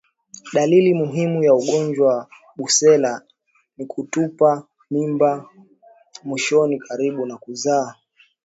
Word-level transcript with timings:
Dalili 0.53 0.93
muhimu 0.93 1.43
ya 1.43 1.53
ugonjwa 1.55 2.07
wa 2.07 2.27
Brusela 2.55 3.21
ni 3.77 3.85
kutupa 3.85 4.67
mimba 4.91 5.49
mwishoni 6.23 6.79
karibu 6.79 7.25
na 7.25 7.37
kuzaa 7.37 7.95